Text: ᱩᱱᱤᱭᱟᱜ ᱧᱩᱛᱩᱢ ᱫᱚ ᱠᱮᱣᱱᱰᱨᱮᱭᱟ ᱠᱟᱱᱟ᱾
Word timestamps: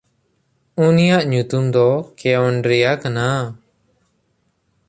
ᱩᱱᱤᱭᱟᱜ 0.85 1.23
ᱧᱩᱛᱩᱢ 1.31 1.65
ᱫᱚ 1.73 1.87
ᱠᱮᱣᱱᱰᱨᱮᱭᱟ 2.19 2.91
ᱠᱟᱱᱟ᱾ 3.01 3.27